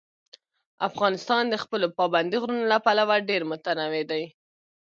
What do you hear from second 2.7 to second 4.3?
له پلوه ډېر متنوع دی.